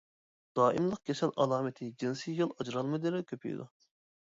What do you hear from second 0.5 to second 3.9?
دائىملىق كېسەل ئالامىتى جىنسىي يول ئاجرالمىلىرى كۆپىيىدۇ.